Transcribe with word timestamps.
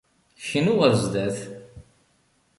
Knu 0.61 0.73
ɣer 0.79 0.93
sdat. 1.03 1.37